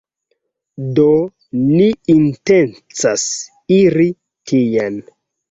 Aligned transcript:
Do, 0.99 1.03
ni 1.65 1.89
intencas 2.15 3.27
iri 3.79 4.09
tien. 4.53 4.99